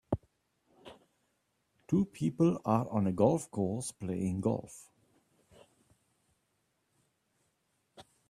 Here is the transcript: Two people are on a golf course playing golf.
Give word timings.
Two 1.87 2.05
people 2.05 2.59
are 2.65 2.89
on 2.89 3.05
a 3.05 3.11
golf 3.11 3.51
course 3.51 3.91
playing 3.91 4.41
golf. 4.41 4.89